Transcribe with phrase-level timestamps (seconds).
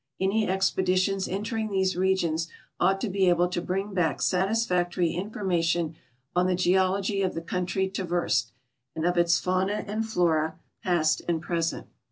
[0.19, 2.47] Any expeditions entering these regions
[2.79, 5.95] ought to be able to bring back satisfactory information
[6.35, 8.51] on the geology of the country traversed,
[8.95, 11.85] and of its fauna and flora, past and present.